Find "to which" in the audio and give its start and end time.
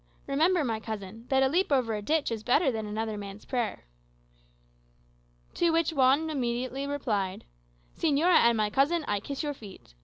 5.53-5.93